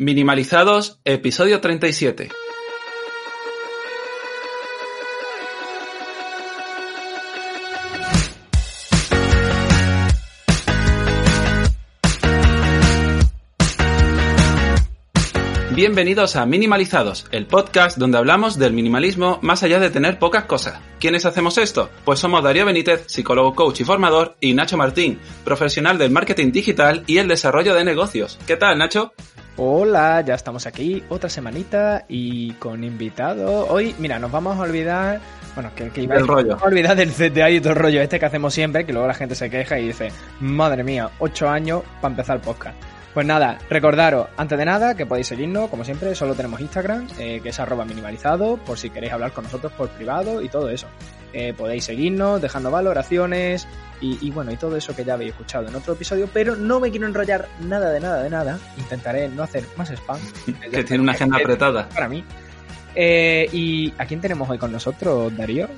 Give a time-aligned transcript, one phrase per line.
[0.00, 2.28] Minimalizados, episodio 37.
[15.74, 20.80] Bienvenidos a Minimalizados, el podcast donde hablamos del minimalismo más allá de tener pocas cosas.
[21.00, 21.90] ¿Quiénes hacemos esto?
[22.04, 27.02] Pues somos Darío Benítez, psicólogo, coach y formador, y Nacho Martín, profesional del marketing digital
[27.08, 28.38] y el desarrollo de negocios.
[28.46, 29.12] ¿Qué tal, Nacho?
[29.60, 33.66] Hola, ya estamos aquí, otra semanita y con invitado.
[33.66, 35.20] Hoy, mira, nos vamos a olvidar,
[35.56, 36.56] bueno, que, que iba El rollo.
[36.60, 39.14] a olvidar del CTA y todo el rollo este que hacemos siempre, que luego la
[39.14, 42.76] gente se queja y dice, madre mía, ocho años para empezar el podcast.
[43.12, 47.40] Pues nada, recordaros, antes de nada, que podéis seguirnos, como siempre, solo tenemos Instagram, eh,
[47.42, 50.86] que es arroba minimalizado, por si queréis hablar con nosotros por privado y todo eso.
[51.32, 53.66] Eh, podéis seguirnos, dejando valoraciones
[54.00, 56.80] y, y bueno, y todo eso que ya habéis escuchado en otro episodio, pero no
[56.80, 58.58] me quiero enrollar nada de nada de nada.
[58.78, 60.18] Intentaré no hacer más spam.
[60.70, 61.88] Que tiene una agenda apretada.
[61.88, 62.24] Para mí.
[62.94, 65.68] Eh, ¿Y a quién tenemos hoy con nosotros, Darío?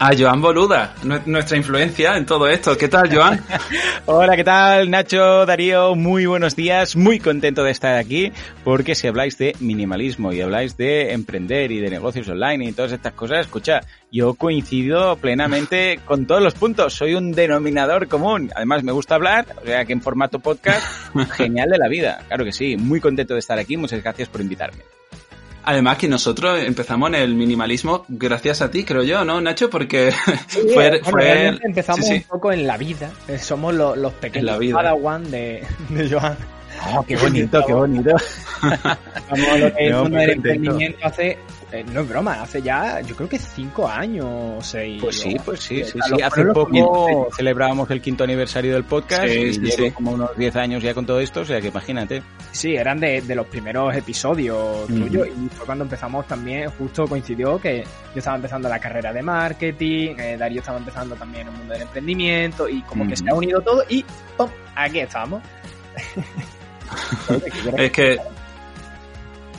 [0.00, 2.76] A Joan Boluda, nu- nuestra influencia en todo esto.
[2.78, 3.44] ¿Qué tal, Joan?
[4.06, 4.88] Hola, ¿qué tal?
[4.90, 6.94] Nacho, Darío, muy buenos días.
[6.94, 8.32] Muy contento de estar aquí
[8.62, 12.92] porque si habláis de minimalismo y habláis de emprender y de negocios online y todas
[12.92, 13.80] estas cosas, escucha,
[14.12, 16.94] yo coincido plenamente con todos los puntos.
[16.94, 18.52] Soy un denominador común.
[18.54, 20.86] Además, me gusta hablar, o sea que en formato podcast,
[21.36, 22.20] genial de la vida.
[22.28, 22.76] Claro que sí.
[22.76, 23.76] Muy contento de estar aquí.
[23.76, 24.84] Muchas gracias por invitarme.
[25.64, 29.68] Además que nosotros empezamos en el minimalismo gracias a ti, creo yo, ¿no, Nacho?
[29.68, 30.12] Porque
[30.48, 32.18] Sí, fue, bueno, fue realmente empezamos sí, sí.
[32.18, 33.10] un poco en la vida.
[33.28, 34.76] Eh, Somos lo- los En pequeños la vida.
[34.76, 36.36] Padawan de, de Joan.
[36.94, 38.10] Oh, qué bonito, qué bonito.
[38.62, 40.48] Vamos, lo que es el No, mundo muy del contento.
[40.52, 41.38] emprendimiento hace,
[41.72, 45.02] eh, no es broma, hace ya, yo creo que cinco años o seis.
[45.02, 46.22] Pues sí, pues sí, sí, sí.
[46.22, 49.90] Hace poco celebrábamos el quinto aniversario del podcast Sí, y sí, llevo sí.
[49.92, 52.22] como unos 10 años ya con todo esto, o sea que imagínate.
[52.52, 54.98] Sí, eran de, de los primeros episodios Ujú.
[55.00, 59.22] tuyos y fue cuando empezamos también, justo coincidió que yo estaba empezando la carrera de
[59.22, 63.34] marketing, eh, Darío estaba empezando también el mundo del emprendimiento y como que se ha
[63.34, 64.04] unido todo y
[64.36, 64.48] ¡pum!
[64.74, 65.42] Aquí estamos.
[67.28, 68.16] Oye, ¿qué quieres Es que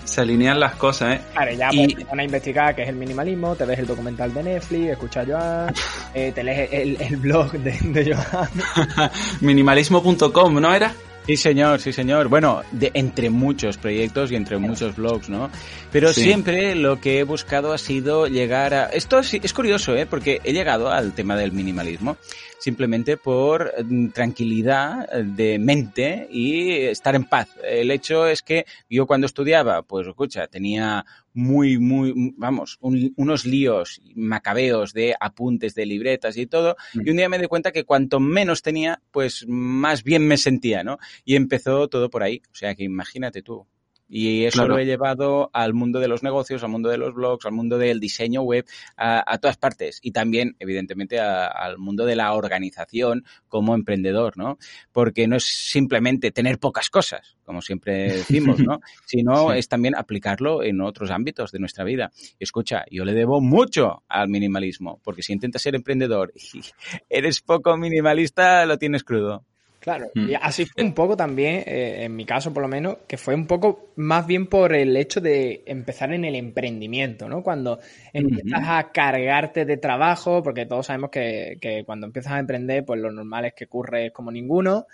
[0.09, 1.21] se alinean las cosas, ¿eh?
[1.35, 3.87] Vale, ya Y- pues, te pones a investigar qué es el minimalismo, te ves el
[3.87, 5.73] documental de Netflix, escuchas a Joan,
[6.13, 8.49] eh, te lees el, el blog de, de Joan.
[9.41, 10.91] Minimalismo.com, ¿no era?
[11.25, 12.27] Sí, señor, sí, señor.
[12.27, 15.51] Bueno, de, entre muchos proyectos y entre muchos blogs, ¿no?
[15.91, 16.23] Pero Sí.
[16.23, 18.85] siempre lo que he buscado ha sido llegar a...
[18.87, 20.07] Esto sí- es curioso, ¿eh?
[20.07, 22.17] Porque he llegado al tema del minimalismo
[22.57, 27.47] simplemente por mm, tranquilidad eh, de mente y estar en paz.
[27.63, 33.45] El hecho es que yo cuando estudiaba, pues escucha, tenía muy, muy, vamos, un- unos
[33.45, 37.83] líos macabeos de apuntes, de libretas y todo, y un día me di cuenta que
[37.85, 40.97] cuanto menos tenía, pues más bien me sentía, ¿no?
[41.25, 42.41] Y empezó todo por ahí.
[42.51, 43.67] O sea que imagínate tú.
[44.11, 44.73] Y eso Claro.
[44.73, 47.77] lo he llevado al mundo de los negocios, al mundo de los blogs, al mundo
[47.77, 48.65] del diseño web,
[48.97, 49.99] a, a todas partes.
[50.01, 54.57] Y también, evidentemente, a- al mundo de la organización como emprendedor, ¿no?
[54.91, 58.79] Porque no es simplemente tener pocas cosas, como siempre decimos, ¿no?
[59.05, 59.59] Sino Sí.
[59.59, 62.11] es también aplicarlo en otros ámbitos de nuestra vida.
[62.39, 66.61] Escucha, yo le debo mucho al minimalismo, porque si intentas ser emprendedor y
[67.09, 69.45] eres poco minimalista, lo tienes crudo.
[69.79, 70.29] Claro, Mm.
[70.29, 73.33] y así fue un poco también, eh, en mi caso por lo menos, que fue
[73.33, 77.41] un poco más bien por el hecho de empezar en el emprendimiento, ¿no?
[77.41, 77.79] Cuando
[78.11, 82.99] empiezas a cargarte de trabajo, porque todos sabemos que, que cuando empiezas a emprender, pues
[82.99, 84.85] lo normal es que curres como ninguno,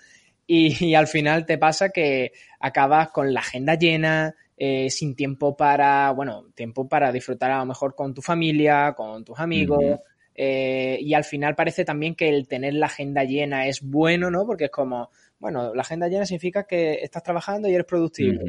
[0.45, 5.57] y, y al final te pasa que acabas con la agenda llena, eh, sin tiempo
[5.57, 9.99] para, bueno, tiempo para disfrutar a lo mejor con tu familia, con tus amigos.
[10.35, 14.45] Eh, y al final parece también que el tener la agenda llena es bueno, ¿no?
[14.45, 15.09] Porque es como,
[15.39, 18.41] bueno, la agenda llena significa que estás trabajando y eres productivo.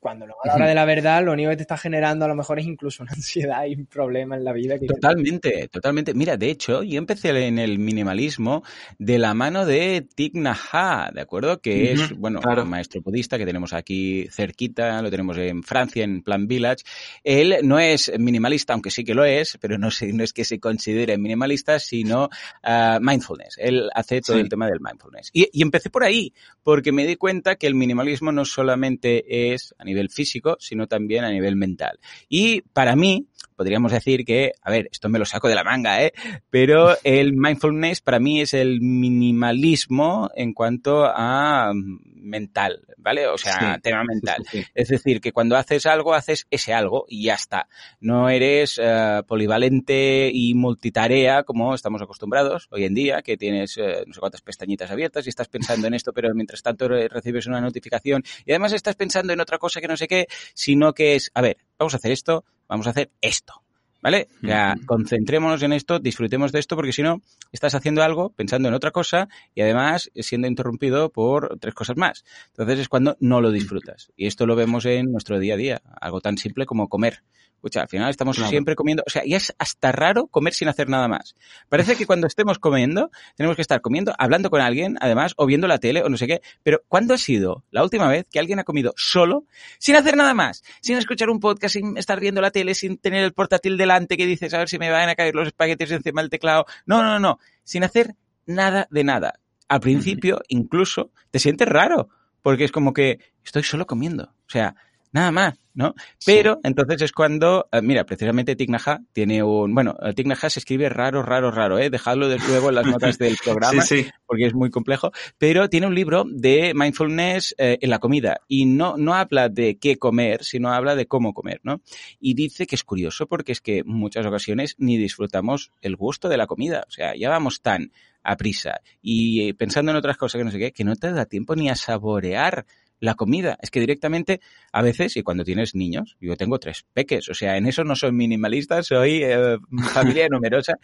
[0.00, 2.28] Cuando luego a la hora de la verdad, lo único que te está generando a
[2.28, 4.78] lo mejor es incluso una ansiedad y un problema en la vida.
[4.78, 6.14] Que Totalmente, totalmente.
[6.14, 8.62] Mira, de hecho, yo empecé en el minimalismo
[8.98, 11.60] de la mano de Thich Nhat Hanh, ¿de acuerdo?
[11.60, 12.62] Que es, bueno, claro.
[12.62, 16.84] un maestro budista que tenemos aquí cerquita, lo tenemos en Francia, en Plan Village.
[17.24, 20.44] Él no es minimalista, aunque sí que lo es, pero no, se- no es que
[20.44, 22.28] se considere minimalista, sino
[22.62, 23.56] ah, mindfulness.
[23.58, 24.42] Él hace todo Sí.
[24.42, 25.30] el tema del mindfulness.
[25.32, 29.74] Y, y empecé por ahí, porque me di cuenta que el minimalismo no solamente es
[29.88, 31.98] a nivel físico, sino también a nivel mental.
[32.28, 33.26] Y para mí,
[33.58, 36.12] podríamos decir que, a ver, esto me lo saco de la manga, ¿eh?
[36.48, 43.26] Pero el mindfulness para mí es el minimalismo en cuanto a mental, ¿vale?
[43.26, 44.44] O sea, tema mental.
[44.74, 47.68] es decir, que cuando haces algo, haces ese algo y ya está.
[48.00, 54.04] No eres uh, polivalente y multitarea como estamos acostumbrados hoy en día, que tienes uh,
[54.06, 57.60] no sé cuántas pestañitas abiertas y estás pensando en esto, pero mientras tanto recibes una
[57.60, 61.32] notificación y además estás pensando en otra cosa que no sé qué, sino que es,
[61.34, 63.62] a ver, vamos a hacer esto, vamos a hacer esto.
[64.08, 64.28] ¿Vale?
[64.40, 67.20] Ya, concentrémonos en esto, disfrutemos de esto, porque si no,
[67.52, 72.24] estás haciendo algo pensando en otra cosa y además siendo interrumpido por tres cosas más.
[72.46, 74.10] Entonces es cuando no lo disfrutas.
[74.16, 75.82] Y esto lo vemos en nuestro día a día.
[76.00, 77.22] Algo tan simple como comer.
[77.58, 80.88] Escucha, al final estamos siempre comiendo, o sea, y es hasta raro comer sin hacer
[80.88, 81.34] nada más.
[81.68, 85.66] Parece que cuando estemos comiendo, tenemos que estar comiendo, hablando con alguien, además, o viendo
[85.66, 86.40] la tele, o no sé qué.
[86.62, 89.44] Pero, ¿cuándo ha sido la última vez que alguien ha comido solo,
[89.80, 90.62] sin hacer nada más?
[90.80, 94.54] Sin escuchar un podcast, sin estar viendo la tele, sin tener el portátil que dices,
[94.54, 96.66] a ver si me van a caer los espaguetis encima del teclado.
[96.86, 98.14] No, no, no, sin hacer
[98.46, 99.40] nada de nada.
[99.68, 102.08] Al principio, incluso, te sientes raro,
[102.42, 104.24] porque es como que estoy solo comiendo.
[104.24, 104.76] O sea,
[105.12, 105.94] nada más, ¿no?
[106.24, 110.88] Pero entonces es cuando, eh, mira, precisamente Tignaja tiene un, bueno, eh, Tignaja se escribe
[110.88, 111.90] raro, raro, raro, ¿eh?
[111.90, 114.10] Dejadlo desde luego en las notas del programa, sí, sí.
[114.26, 118.66] porque es muy complejo, pero tiene un libro de mindfulness eh, en la comida y
[118.66, 121.80] no, no habla de qué comer, sino habla de cómo comer, ¿no?
[122.18, 126.28] Y dice que es curioso porque es que en muchas ocasiones ni disfrutamos el gusto
[126.28, 130.38] de la comida, o sea, ya vamos tan a prisa y pensando en otras cosas
[130.38, 132.66] que no sé qué, que no te da tiempo ni a saborear
[133.00, 133.58] la comida.
[133.60, 134.40] Es que directamente,
[134.72, 137.96] a veces, y cuando tienes niños, yo tengo tres peques, o sea, en eso no
[137.96, 139.58] soy minimalista, soy eh,
[139.92, 140.74] familia numerosa.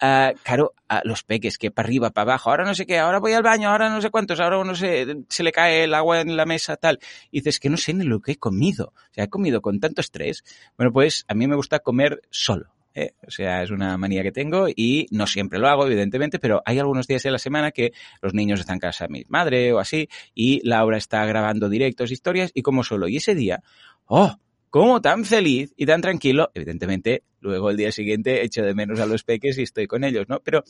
[0.00, 3.18] Uh, claro, a los peques, que para arriba, para abajo, ahora no sé qué, ahora
[3.18, 6.20] voy al baño, ahora no sé cuántos, ahora no sé, se le cae el agua
[6.20, 6.98] en la mesa, tal.
[7.30, 8.92] Y dices que no sé ni lo que he comido.
[8.96, 10.44] O sea, he comido con tanto estrés.
[10.76, 12.77] Bueno, pues a mí me gusta comer solo.
[12.98, 13.14] ¿Eh?
[13.26, 16.78] O sea, es una manía que tengo y no siempre lo hago, evidentemente, pero hay
[16.78, 19.78] algunos días de la semana que los niños están en casa de mi madre o
[19.78, 23.08] así y Laura está grabando directos, historias y como solo.
[23.08, 23.62] Y ese día,
[24.06, 24.36] ¡oh!
[24.70, 29.06] como tan feliz y tan tranquilo, evidentemente, luego el día siguiente echo de menos a
[29.06, 30.40] los peques y estoy con ellos, ¿no?
[30.40, 30.62] Pero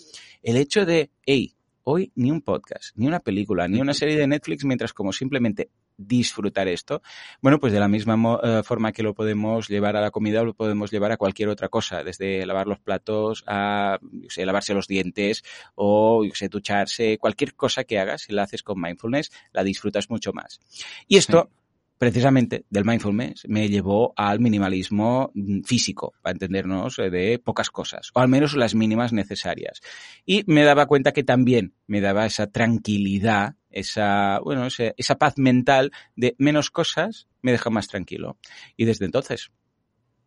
[0.42, 1.54] el hecho de, hey,
[1.90, 5.70] hoy ni un podcast, ni una película, ni una serie de Netflix, mientras como simplemente
[5.96, 7.00] disfrutar esto,
[7.40, 10.52] bueno, pues de la misma uh, forma que lo podemos llevar a la comida, lo
[10.52, 14.86] podemos llevar a cualquier otra cosa, desde lavar los platos a, yo sé, lavarse los
[14.86, 15.42] dientes
[15.76, 20.10] o, yo sé, ducharse, cualquier cosa que hagas, si la haces con mindfulness, la disfrutas
[20.10, 20.60] mucho más.
[21.06, 21.50] Y esto...
[21.98, 25.32] precisamente del mindfulness me llevó al minimalismo
[25.64, 29.80] físico, para entendernos, de pocas cosas, o al menos las mínimas necesarias.
[30.24, 35.34] Y me daba cuenta que también me daba esa tranquilidad, esa, bueno, esa, esa paz
[35.36, 38.38] mental de menos cosas me deja más tranquilo.
[38.76, 39.50] Y desde entonces.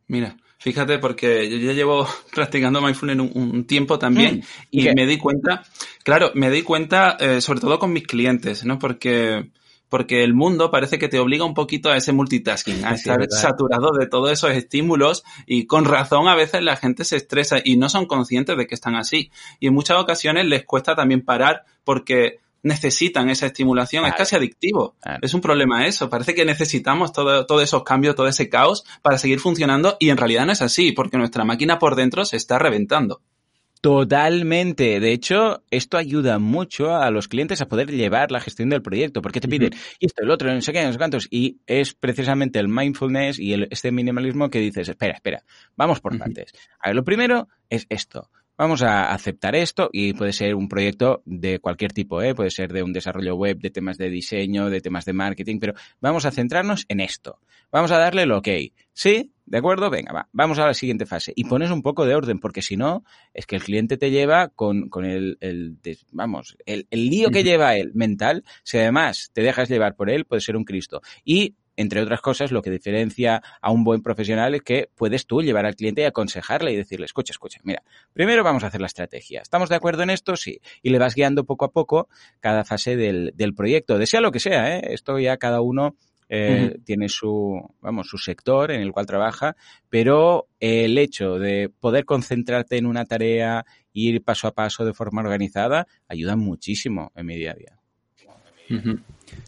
[0.08, 4.94] Mira, fíjate, porque yo ya llevo practicando mindfulness un, un tiempo también mm, y ¿qué?
[4.94, 5.64] me di cuenta,
[6.04, 8.78] claro, me di cuenta eh, sobre todo con mis clientes, ¿no?
[8.78, 9.52] Porque
[9.92, 13.92] porque el mundo parece que te obliga un poquito a ese multitasking, a estar saturado
[13.92, 17.90] de todos esos estímulos y con razón a veces la gente se estresa y no
[17.90, 19.32] son conscientes de que están así.
[19.60, 24.16] Y en muchas ocasiones les cuesta también parar porque necesitan esa estimulación, claro.
[24.16, 24.96] es casi adictivo.
[25.02, 25.20] Claro.
[25.24, 29.18] Es un problema eso, parece que necesitamos todo, todos esos cambios, todo ese caos para
[29.18, 32.58] seguir funcionando y en realidad no es así, porque nuestra máquina por dentro se está
[32.58, 33.20] reventando.
[33.82, 35.00] Totalmente.
[35.00, 39.24] De hecho, esto ayuda mucho a los clientes a poder llevar la gestión del proyecto,
[39.24, 41.28] porque te piden y esto, el otro, no sé qué, no sé cuántos.
[41.32, 45.44] Y es precisamente el mindfulness y el, este minimalismo que dices, espera, espera,
[45.76, 46.54] vamos por partes.
[46.80, 48.30] A ver, lo primero es esto.
[48.56, 52.36] Vamos a aceptar esto y puede ser un proyecto de cualquier tipo, ¿eh?
[52.36, 55.74] puede ser de un desarrollo web, de temas de diseño, de temas de marketing, pero
[56.00, 57.40] vamos a centrarnos en esto.
[57.72, 58.48] Vamos a darle el ok.
[58.94, 59.32] ¿Sí?
[59.52, 59.90] ¿De acuerdo?
[59.90, 60.30] Venga, va.
[60.32, 61.34] Vamos a la siguiente fase.
[61.36, 63.04] Y pones un poco de orden, porque si no,
[63.34, 65.76] es que el cliente te lleva con, con el, el,
[66.14, 68.46] vamos, el, el lío que lleva él mental.
[68.64, 71.02] Si además te dejas llevar por él, puede ser un Cristo.
[71.26, 75.42] Y entre otras cosas, lo que diferencia a un buen profesional es que puedes tú
[75.42, 78.88] llevar al cliente y aconsejarle y decirle, escucha, escucha, mira, primero vamos a hacer la
[78.88, 79.42] estrategia.
[79.42, 80.38] ¿Estamos de acuerdo en esto?
[80.38, 80.62] Sí.
[80.82, 82.08] Y le vas guiando poco a poco
[82.40, 84.94] cada fase del, del proyecto, de sea lo que sea, ¿eh?
[84.94, 85.98] Esto ya cada uno
[86.34, 86.84] eh, uh -huh.
[86.86, 89.58] tiene su, vamos, su sector en el cual trabaja,
[89.90, 95.22] pero el hecho de poder concentrarte en una tarea, ir paso a paso de forma
[95.22, 97.78] organizada, ayuda muchísimo en mi día a día.
[98.70, 99.00] Uh -huh.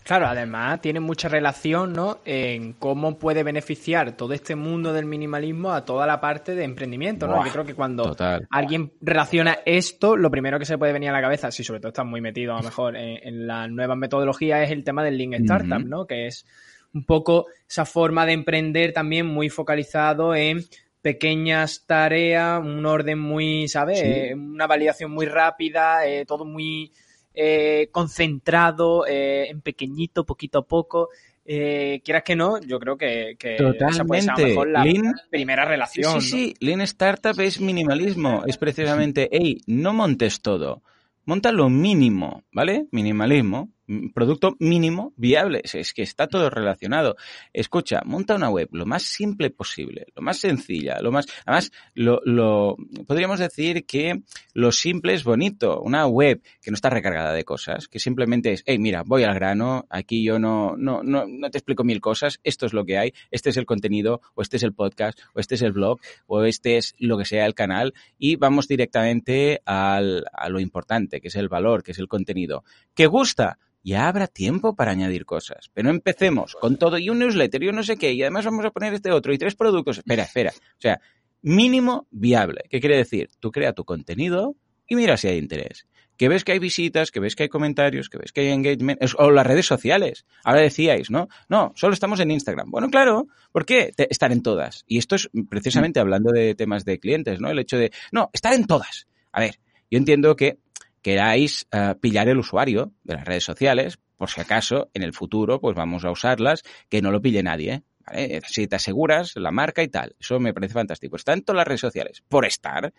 [0.04, 2.20] Claro, además tiene mucha relación ¿no?
[2.26, 7.26] en cómo puede beneficiar todo este mundo del minimalismo a toda la parte de emprendimiento.
[7.28, 7.36] ¿no?
[7.36, 8.48] Buah, Yo creo que cuando total.
[8.50, 11.90] alguien relaciona esto, lo primero que se puede venir a la cabeza, si sobre todo
[11.90, 15.18] estás muy metido a lo mejor en, en las nuevas metodologías, es el tema del
[15.18, 15.88] Lean Startup, uh -huh.
[15.88, 16.06] ¿no?
[16.06, 16.46] que es
[16.94, 20.62] un poco esa forma de emprender también muy focalizado en
[21.02, 24.02] pequeñas tareas, un orden muy, ¿sabes?
[24.02, 26.94] Eh, una validación muy rápida, eh, todo muy
[27.34, 31.10] eh, concentrado, en pequeñito, poquito a poco.
[31.46, 34.46] quieras que no, yo creo que, que Totalmente.
[34.46, 34.86] mejor la
[35.30, 36.22] primera relación.
[36.22, 40.84] Sí, sí, Lean Startup es minimalismo, es precisamente, hey, no montes todo,
[41.26, 42.88] monta lo mínimo, ¿vale?
[42.92, 43.73] Minimalismo,
[44.14, 45.62] producto mínimo viable.
[45.64, 47.16] Es que está todo relacionado.
[47.52, 52.22] Escucha, monta una web lo más simple posible, lo más sencilla, lo más, además, lo,
[52.26, 54.22] lo, podríamos decir que
[54.54, 55.82] lo simple es bonito.
[55.82, 59.36] Una web que no está recargada de cosas, que simplemente es, hey, mira, voy al
[59.36, 62.98] grano, aquí yo no, no, no, no te explico mil cosas, esto es lo que
[62.98, 66.00] hay, este es el contenido, o este es el podcast, o este es el blog,
[66.28, 71.22] o este es lo que sea el canal, y vamos directamente al, a lo importante,
[71.22, 72.64] que es el valor, que es el contenido.
[72.94, 73.58] ¿Qué gusta?
[73.84, 75.70] Ya habrá tiempo para añadir cosas.
[75.74, 78.66] Pero empecemos con todo y un newsletter y un no sé qué, y además vamos
[78.66, 80.00] a poner este otro y tres productos.
[80.00, 80.54] Espera, espera.
[80.56, 81.02] O sea,
[81.42, 82.64] mínimo viable.
[82.70, 83.30] ¿Qué quiere decir?
[83.40, 84.56] Tú crea tu contenido
[84.88, 85.86] y mira si hay interés.
[86.18, 89.02] Que ves que hay visitas, que ves que hay comentarios, que ves que hay engagement,
[89.18, 90.26] o las redes sociales.
[90.44, 91.28] Ahora decíais, ¿no?
[91.50, 92.70] No, solo estamos en Instagram.
[92.70, 94.86] Bueno, claro, ¿por qué estar en todas?
[94.88, 97.50] Y esto es precisamente hablando de temas de clientes, ¿no?
[97.50, 99.08] El hecho de, no, estar en todas.
[99.32, 99.60] A ver,
[99.90, 100.60] yo entiendo que
[101.04, 105.60] queráis uh, pillar el usuario de las redes sociales, por si acaso en el futuro
[105.60, 107.84] pues vamos a usarlas, que no lo pille nadie.
[108.08, 108.42] ¿vale?
[108.48, 111.18] Si te aseguras la marca y tal, eso me parece fantástico.
[111.18, 112.24] Está en todas las redes sociales.
[112.28, 112.94] Por estar,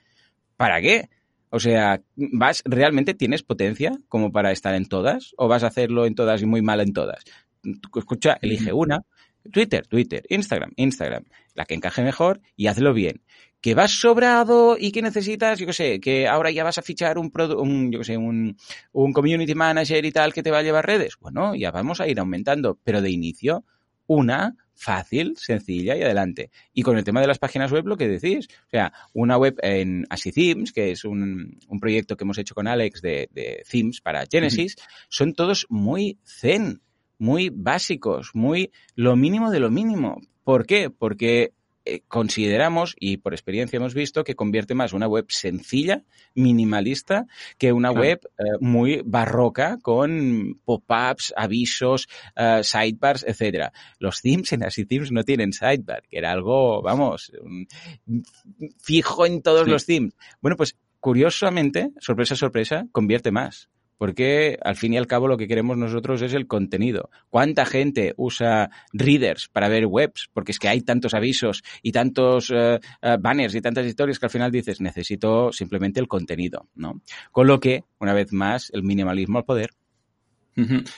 [0.57, 1.09] ¿para qué?
[1.51, 5.35] O sea, ¿vas, ¿realmente tienes potencia como para estar en todas?
[5.37, 7.25] ¿O vas a hacerlo en todas y muy mal en todas?
[7.97, 9.03] Escucha, elige una.
[9.53, 11.25] Twitter, Twitter, Instagram, Instagram,
[11.55, 13.23] la que encaje mejor y hazlo bien
[13.65, 17.17] que vas sobrado y que necesitas, yo qué sé, que ahora ya vas a fichar
[17.17, 18.59] un, un yo qué sé, un,
[18.93, 21.17] un community manager y tal que te va a llevar redes.
[21.19, 23.65] Bueno, ya vamos a ir aumentando, pero de inicio,
[24.07, 26.51] una fácil, sencilla y adelante.
[26.75, 29.57] Y con el tema de las páginas web, lo que decís, o sea, una web
[29.63, 33.65] en Así Themes, que es un, un proyecto que hemos hecho con Alex de, de
[33.67, 34.77] themes para Genesis,
[35.09, 36.83] son todos muy zen,
[37.19, 40.21] muy básicos, muy lo mínimo de lo mínimo.
[40.45, 40.91] ¿Por qué?
[40.91, 41.53] Porque
[41.87, 46.03] eh, consideramos, y por experiencia hemos visto, que convierte más una web sencilla,
[46.35, 47.27] minimalista,
[47.59, 53.71] que una web eh, muy barroca con pop-ups, avisos, uh, sidebars, etcétera.
[53.99, 57.33] Los themes en Así Themes no tienen sidebar, que era algo, vamos,
[58.79, 60.15] fijo en todos los themes.
[60.41, 63.69] Bueno, pues curiosamente, sorpresa, sorpresa, convierte más
[64.05, 67.09] porque al fin y al cabo lo que queremos nosotros es el contenido.
[67.31, 70.29] ¿Cuánta gente usa readers para ver webs?
[70.31, 74.27] Porque es que hay tantos avisos y tantos uh, uh, banners y tantas historias que
[74.27, 77.01] al final dices, necesito simplemente el contenido, ¿no?
[77.33, 79.71] Con lo que, una vez más, el minimalismo al poder.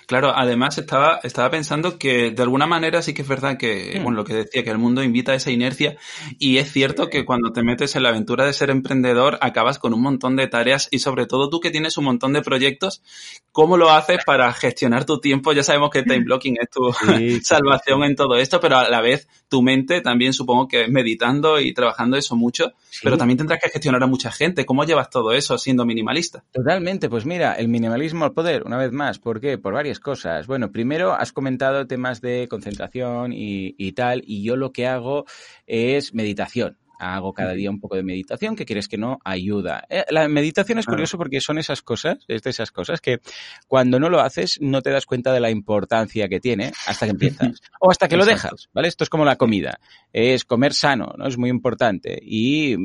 [0.07, 4.03] Claro, además estaba, estaba pensando que de alguna manera sí que es verdad que, mm.
[4.03, 5.97] bueno, lo que decía, que el mundo invita a esa inercia
[6.39, 9.95] y es cierto que cuando te metes en la aventura de ser emprendedor acabas con
[9.95, 13.03] un montón de tareas y sobre todo tú que tienes un montón de proyectos,
[13.51, 15.53] ¿cómo lo haces para gestionar tu tiempo?
[15.53, 16.93] Ya sabemos que time blocking es tu
[17.43, 21.73] salvación en todo esto, pero a la vez tu mente también supongo que meditando y
[21.73, 22.73] trabajando eso mucho,
[23.03, 24.67] pero también tendrás que gestionar a mucha gente.
[24.67, 26.45] ¿Cómo llevas todo eso siendo minimalista?
[26.53, 30.47] Totalmente, pues mira, el minimalismo al poder, una vez más, porque por varias cosas.
[30.47, 35.25] Bueno, primero has comentado temas de concentración y, tal, y yo lo que hago
[35.67, 39.85] es meditación hago cada día un poco de meditación, que quieres que no, ayuda.
[39.89, 43.21] Eh, la meditación es curioso porque son esas cosas, es de esas cosas que
[43.67, 47.13] cuando no lo haces no te das cuenta de la importancia que tiene hasta que
[47.13, 48.89] empiezas o hasta que lo dejas, ¿vale?
[48.89, 49.79] Esto es como la comida,
[50.13, 51.27] es comer sano, ¿no?
[51.27, 52.77] Es muy importante y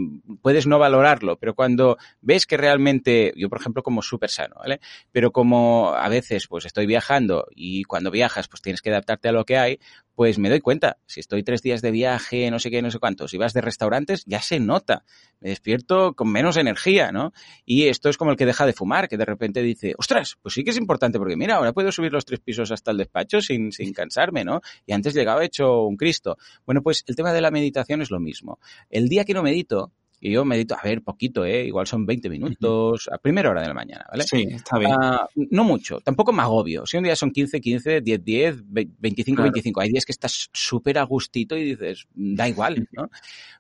[0.42, 4.80] puedes no valorarlo, pero cuando ves que realmente, yo por ejemplo como súper sano, ¿vale?
[5.12, 9.32] Pero como a veces pues estoy viajando y cuando viajas pues tienes que adaptarte a
[9.32, 9.80] lo que hay,
[10.22, 13.00] pues me doy cuenta, si estoy tres días de viaje, no sé qué, no sé
[13.00, 15.04] cuánto, si vas de restaurantes, ya se nota,
[15.40, 17.34] me despierto con menos energía, ¿no?
[17.66, 20.54] Y esto es como el que deja de fumar, que de repente dice, ostras, pues
[20.54, 23.42] sí que es importante, porque mira, ahora puedo subir los tres pisos hasta el despacho
[23.42, 24.62] sin, sin cansarme, ¿no?
[24.86, 26.38] Y antes llegaba hecho un Cristo.
[26.68, 28.60] Bueno, pues el tema de la meditación es lo mismo.
[28.92, 29.92] El día que no medito,
[30.24, 31.66] y yo medito, a ver, poquito, ¿eh?
[31.66, 34.24] Igual son 20 minutos, a primera hora de la mañana, ¿vale?
[34.24, 34.94] Sí, está bien.
[34.94, 36.86] Uh, no mucho, tampoco me agobio.
[36.86, 39.52] Si un día son 15, 15, 10, 10, 25, claro.
[39.52, 39.82] 25.
[39.82, 43.10] Hay días que estás súper a gustito y dices, da igual, ¿no?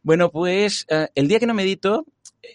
[0.03, 2.05] Bueno, pues uh, el día que no medito,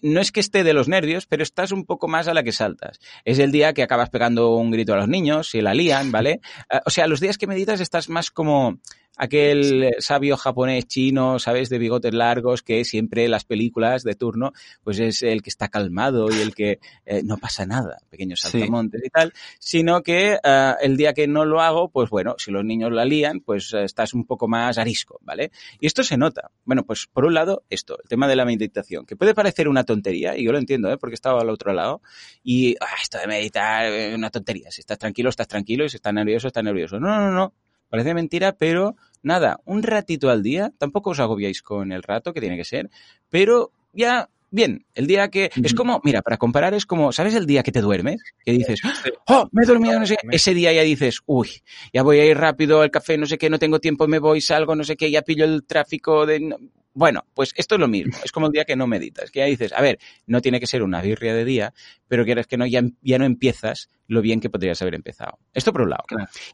[0.03, 2.53] no es que esté de los nervios, pero estás un poco más a la que
[2.53, 3.01] saltas.
[3.25, 6.41] Es el día que acabas pegando un grito a los niños, si la lían, ¿vale?
[6.73, 8.79] Uh, o sea, los días que meditas estás más como
[9.17, 11.69] aquel sabio japonés chino, ¿sabes?
[11.69, 14.53] De bigotes largos que siempre las películas de turno,
[14.85, 19.03] pues es el que está calmado y el que eh, no pasa nada, pequeños saltamontes
[19.05, 22.65] y tal, sino que eh, el día que no lo hago, pues bueno, si los
[22.65, 25.51] niños la lían, pues eh, estás un poco más arisco, ¿vale?
[25.81, 26.51] Y esto se nota.
[26.65, 29.85] Bueno, pues por un lado, esto, el tema de la meditación, que puede parecer una
[29.85, 30.99] tontería, y yo lo entiendo, ¿eh?
[30.99, 32.03] Porque estaba al otro lado,
[32.43, 34.71] y ah, esto de meditar es una tontería.
[34.71, 37.01] Si estás tranquilo, estás tranquilo, y si estás nervioso, estás nervioso.
[37.01, 37.55] No, no, no.
[37.89, 42.41] Parece mentira, pero nada, un ratito al día, tampoco os agobiáis con el rato que
[42.41, 42.91] tiene que ser,
[43.29, 47.47] pero ya bien, el día que es como, mira, para comparar es como, ¿sabes el
[47.47, 48.23] día que te duermes?
[48.45, 48.81] Que dices,
[49.27, 51.49] "Oh, me he dormido, no sé, ese día ya dices, "Uy,
[51.93, 54.41] ya voy a ir rápido al café, no sé qué, no tengo tiempo, me voy,
[54.41, 56.57] salgo, no sé qué, ya pillo el tráfico de
[56.97, 58.17] bueno, pues esto es lo mismo.
[58.25, 60.67] Es como el día que no meditas, que ya dices, a ver, no tiene que
[60.67, 61.75] ser una birria de día,
[62.09, 65.39] pero quieres que no, ya, ya no empiezas lo bien que podrías haber empezado.
[65.53, 66.05] Esto por un lado.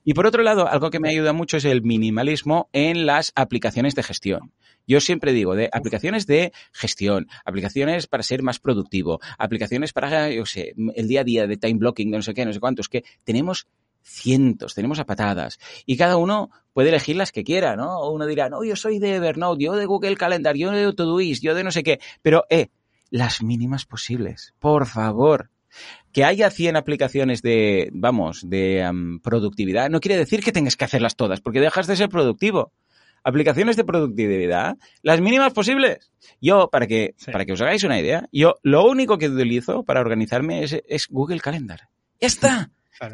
[0.02, 3.94] Y por otro lado, algo que me ayuda mucho es el minimalismo en las aplicaciones
[3.94, 4.52] de gestión.
[4.84, 10.44] Yo siempre digo, de aplicaciones de gestión, aplicaciones para ser más productivo, aplicaciones para, yo
[10.44, 12.88] sé, el día a día de time blocking, de no sé qué, no sé cuántos,
[12.88, 13.68] que tenemos
[14.02, 15.58] cientos, tenemos a patadas.
[15.86, 17.98] Y cada uno puede elegir las que quiera, ¿no?
[17.98, 21.42] O uno dirá, no, yo soy de Evernote, yo de Google Calendar, yo de Todoist,
[21.42, 22.00] yo de no sé qué.
[22.22, 22.68] Pero, eh,
[23.10, 25.50] las mínimas posibles, por favor.
[26.12, 28.90] Que haya 100 aplicaciones de, vamos, de
[29.22, 32.72] productividad, no quiere decir que tengas que hacerlas todas, porque dejas de ser productivo.
[33.24, 36.10] Aplicaciones de productividad, las mínimas posibles.
[36.40, 40.00] Yo, para que, para que os hagáis una idea, yo lo único que utilizo para
[40.00, 41.88] organizarme es, es Google Calendar.
[42.20, 42.70] Ya está.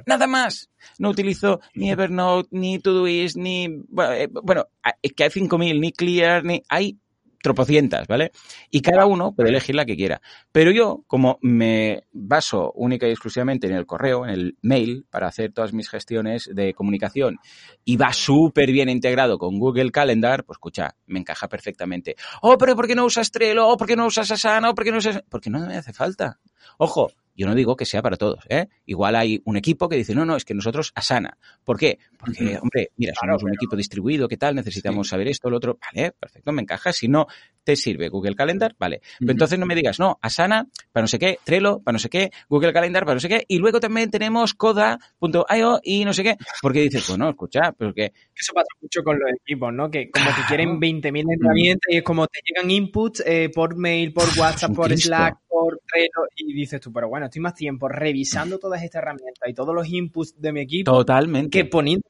[0.07, 0.71] Nada más.
[0.99, 3.69] No utilizo ni Evernote, ni Todoist, ni...
[3.89, 4.67] Bueno, eh, bueno
[5.03, 6.63] es que hay 5.000, ni Clear, ni...
[6.69, 6.99] Hay
[7.43, 8.33] tropocientas, ¿vale?
[8.71, 10.21] Y cada uno puede elegir la que quiera.
[10.53, 15.29] Pero yo, como me baso única y exclusivamente en el correo, en el mail, para
[15.29, 17.39] hacer todas mis gestiones de comunicación,
[17.85, 22.17] y va súper bien integrado con Google Calendar, pues escucha, me encaja perfectamente.
[22.43, 23.67] Oh, pero ¿por qué no usas Trello?
[23.69, 24.71] Oh, ¿por qué no usas Asana?
[24.71, 25.23] Oh, ¿por qué no usas...?
[25.29, 26.39] Porque no me hace falta.
[26.79, 28.67] Ojo, yo no digo que sea para todos, ¿eh?
[28.85, 31.39] Igual hay un equipo que dice, no, no, es que nosotros Asana.
[31.65, 32.01] ¿Por qué?
[32.19, 34.57] Porque, hombre, mira, somos un equipo distribuido, ¿qué tal?
[34.57, 35.79] Necesitamos saber esto, lo otro.
[35.81, 36.93] Vale, perfecto, me encaja.
[36.93, 37.29] Si no
[37.63, 39.03] te sirve Google Calendar, vale.
[39.21, 42.09] Pero entonces no me digas, no, Asana, para no sé qué, Trello, para no sé
[42.09, 46.25] qué, Google Calendar, para no sé qué, y luego también tenemos Coda.io y no sé
[46.25, 46.37] qué.
[46.61, 48.13] Porque dices, bueno, escucha, pero que...
[48.35, 49.89] Eso pasa mucho con los equipos, ¿no?
[49.89, 54.13] Que como que quieren 20.000 herramientas y es como te llegan inputs eh, por mail,
[54.13, 58.59] por WhatsApp, por Slack, por Trello, y dices tú, pero bueno, estoy más tiempo revisando
[58.59, 61.51] todas estas herramientas y todos los inputs de mi equipo Totalmente.
[61.51, 62.07] que poniendo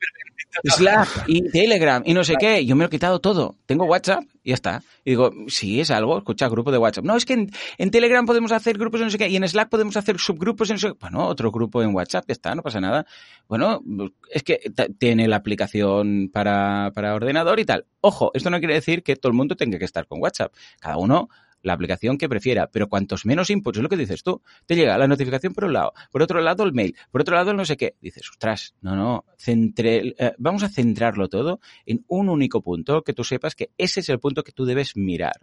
[0.64, 2.64] Slack y Telegram y no sé qué.
[2.64, 3.56] Yo me lo he quitado todo.
[3.66, 4.82] Tengo WhatsApp y ya está.
[5.04, 7.04] Y digo, si es algo, escucha, grupo de WhatsApp.
[7.04, 9.68] No, es que en, Telegram podemos hacer grupos de no sé qué y en Slack
[9.68, 10.94] podemos hacer subgrupos de no sé qué.
[11.00, 13.06] Bueno, otro grupo en WhatsApp, ya está, no pasa nada.
[13.46, 13.82] Bueno,
[14.30, 14.60] es que
[14.98, 17.86] tiene la aplicación para, para ordenador y tal.
[18.00, 20.52] Ojo, esto no quiere decir que todo el mundo tenga que estar con WhatsApp.
[20.80, 21.28] Cada uno
[21.62, 24.98] la aplicación que prefiera, pero cuantos menos inputs, es lo que dices tú, te llega
[24.98, 27.64] la notificación por un lado, por otro lado el mail, por otro lado el no
[27.64, 32.62] sé qué, dices, ostras, no, no, centre, eh, vamos a centrarlo todo en un único
[32.62, 35.40] punto, que tú sepas que ese es el punto que tú debes mirar.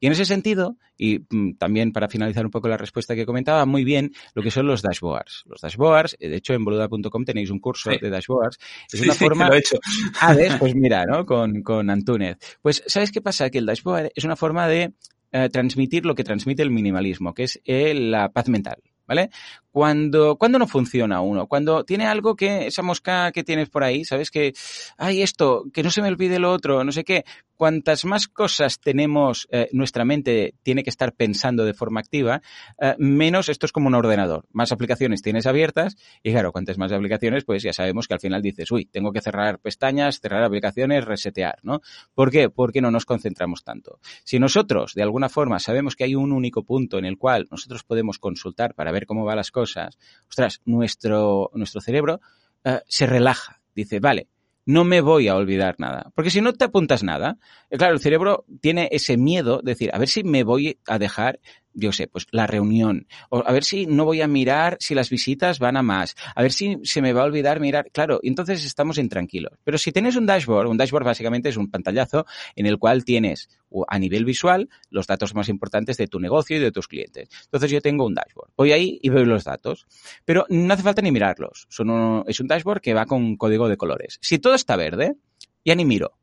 [0.00, 3.66] Y en ese sentido, y mm, también para finalizar un poco la respuesta que comentaba,
[3.66, 5.44] muy bien lo que son los dashboards.
[5.46, 8.58] Los dashboards, eh, de hecho en boluda.com tenéis un curso de dashboards,
[8.92, 9.48] es una forma...
[9.48, 9.78] lo he hecho.
[10.20, 11.26] Ah, Pues mira, ¿no?
[11.26, 12.38] Con, con Antúnez.
[12.60, 13.50] Pues, ¿sabes qué pasa?
[13.50, 14.94] Que el dashboard es una forma de
[15.32, 18.82] eh, transmitir lo que transmite el minimalismo, que es eh, la paz mental.
[19.06, 19.30] ¿Vale?
[19.72, 24.04] Cuando, cuando no funciona uno, cuando tiene algo que, esa mosca que tienes por ahí,
[24.04, 24.52] sabes que,
[24.98, 27.24] hay esto, que no se me olvide lo otro, no sé qué,
[27.62, 32.42] cuantas más cosas tenemos, eh, nuestra mente tiene que estar pensando de forma activa,
[32.80, 34.46] eh, menos esto es como un ordenador.
[34.50, 38.42] Más aplicaciones tienes abiertas y claro, cuantas más aplicaciones, pues ya sabemos que al final
[38.42, 41.82] dices, uy, tengo que cerrar pestañas, cerrar aplicaciones, resetear, ¿no?
[42.14, 42.50] ¿Por qué?
[42.50, 44.00] Porque no nos concentramos tanto.
[44.24, 47.84] Si nosotros, de alguna forma, sabemos que hay un único punto en el cual nosotros
[47.84, 52.20] podemos consultar para ver cómo van las cosas, ostras, nuestro, nuestro cerebro
[52.64, 53.60] eh, se relaja.
[53.74, 54.28] Dice, vale,
[54.64, 56.10] no me voy a olvidar nada.
[56.14, 57.38] Porque si no te apuntas nada,
[57.70, 60.98] eh, claro, el cerebro tiene ese miedo de decir, a ver si me voy a
[60.98, 61.40] dejar
[61.74, 65.10] yo sé, pues la reunión, o a ver si no voy a mirar si las
[65.10, 68.64] visitas van a más, a ver si se me va a olvidar mirar, claro, entonces
[68.64, 69.52] estamos intranquilos.
[69.64, 73.48] Pero si tienes un dashboard, un dashboard básicamente es un pantallazo en el cual tienes
[73.88, 77.28] a nivel visual los datos más importantes de tu negocio y de tus clientes.
[77.44, 79.86] Entonces yo tengo un dashboard, voy ahí y veo los datos,
[80.24, 83.76] pero no hace falta ni mirarlos, Son es un dashboard que va con código de
[83.76, 84.18] colores.
[84.20, 85.16] Si todo está verde,
[85.64, 86.18] ya ni miro,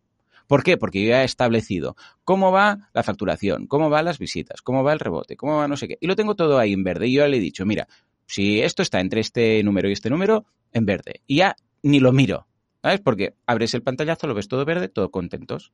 [0.50, 0.78] ¿Por qué?
[0.78, 4.94] Porque yo ya he establecido cómo va la facturación, cómo van las visitas, cómo va
[4.94, 6.00] el rebote, cómo va no sé qué.
[6.02, 7.08] Y lo tengo todo ahí en verde.
[7.08, 7.88] Y yo le he dicho, mira,
[8.26, 11.22] si esto está entre este número y este número, en verde.
[11.28, 12.48] Y ya ni lo miro.
[12.82, 13.00] ¿Sabes?
[13.00, 15.72] Porque abres el pantallazo, lo ves todo verde, todo contentos.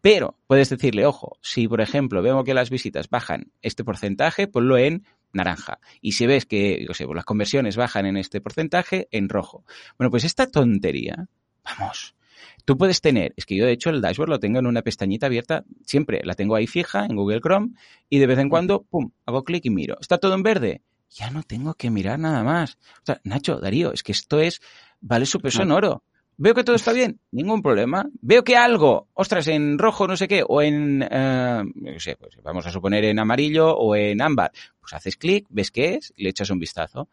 [0.00, 4.78] Pero puedes decirle, ojo, si por ejemplo vemos que las visitas bajan este porcentaje, ponlo
[4.78, 5.80] en naranja.
[6.00, 9.66] Y si ves que, sé, pues las conversiones bajan en este porcentaje, en rojo.
[9.98, 11.28] Bueno, pues esta tontería,
[11.62, 12.14] vamos,
[12.64, 15.26] tú puedes tener, es que yo de hecho el dashboard lo tengo en una pestañita
[15.26, 17.72] abierta, siempre la tengo ahí fija en Google Chrome
[18.08, 19.96] y de vez en cuando, pum, hago clic y miro.
[20.00, 20.82] ¿Está todo en verde?
[21.10, 22.78] Ya no tengo que mirar nada más.
[23.02, 24.60] O sea, Nacho, Darío, es que esto es,
[25.00, 26.02] vale su peso en oro.
[26.36, 28.10] Veo que todo está bien, ningún problema.
[28.20, 32.36] Veo que algo, ostras, en rojo, no sé qué, o en, eh, no sé, pues
[32.42, 36.24] vamos a suponer en amarillo o en ámbar, pues haces clic, ves qué es y
[36.24, 37.08] le echas un vistazo.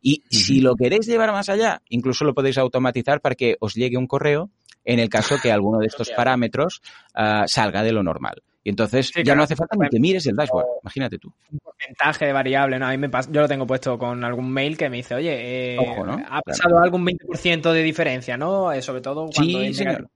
[0.00, 3.98] Y si lo queréis llevar más allá, incluso lo podéis automatizar para que os llegue
[3.98, 4.50] un correo
[4.92, 6.82] en el caso que alguno de estos parámetros
[7.14, 8.42] uh, salga de lo normal.
[8.62, 9.38] Y entonces sí, ya claro.
[9.38, 11.32] no hace falta ni que mires el dashboard, imagínate tú.
[11.50, 12.86] Un porcentaje variable, ¿no?
[12.86, 15.74] A mí me pasa, yo lo tengo puesto con algún mail que me dice, oye,
[15.74, 16.22] eh, Ojo, ¿no?
[16.28, 16.84] ha pasado claro.
[16.84, 18.72] algún 20% de diferencia, ¿no?
[18.72, 19.60] Eh, sobre todo cuando...
[19.60, 20.08] Sí, señor.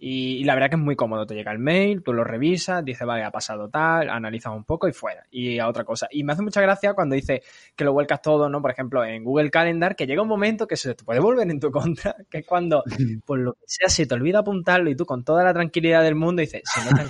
[0.00, 2.84] Y, y, la verdad que es muy cómodo, te llega el mail, tú lo revisas,
[2.84, 6.06] dices, vale, ha pasado tal, analizas un poco y fuera, y a otra cosa.
[6.12, 7.42] Y me hace mucha gracia cuando dice
[7.74, 8.62] que lo vuelcas todo, ¿no?
[8.62, 11.58] Por ejemplo, en Google Calendar, que llega un momento que se te puede volver en
[11.58, 12.84] tu contra, que es cuando,
[13.26, 16.14] por lo que sea, se te olvida apuntarlo y tú con toda la tranquilidad del
[16.14, 17.02] mundo dices, si no no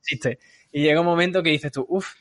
[0.00, 0.38] existe.
[0.72, 2.14] Y llega un momento que dices tú, uff,